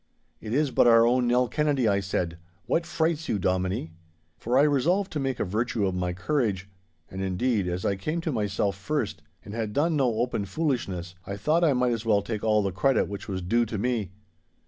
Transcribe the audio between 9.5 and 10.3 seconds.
had done no